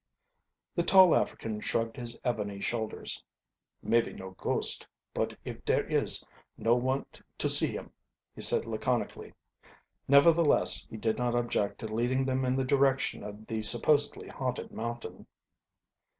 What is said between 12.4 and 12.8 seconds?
in the